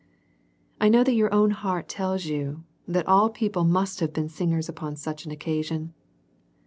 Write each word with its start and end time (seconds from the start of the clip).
I 0.79 0.89
know 0.89 1.03
your 1.03 1.31
own 1.31 1.51
heart 1.51 1.87
tells 1.87 2.25
you 2.25 2.63
that 2.87 3.05
all 3.07 3.29
people 3.29 3.63
must 3.65 3.99
have 3.99 4.11
been 4.13 4.29
singers 4.29 4.67
upon 4.67 4.95
such 4.95 5.25
an 5.27 5.31
occasion. 5.31 5.93